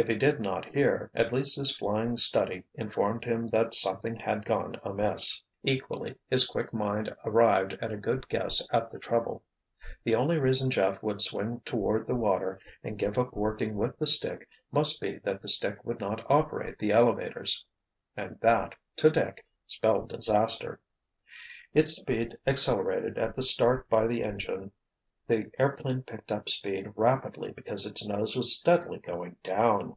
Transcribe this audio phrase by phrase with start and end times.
[0.00, 4.44] If he did not hear, at least his flying study informed him that something had
[4.44, 5.42] gone amiss.
[5.64, 9.42] Equally, his quick mind arrived at a good guess at the trouble.
[10.04, 14.06] The only reason Jeff would swing toward the water and give up working with the
[14.06, 17.64] stick must be that the stick would not operate the elevators.
[18.16, 20.78] And that, to Dick, spelled disaster.
[21.74, 24.70] Its speed accelerated at the start by the engine
[25.26, 29.94] the airplane picked up speed rapidly because its nose was steadily going down.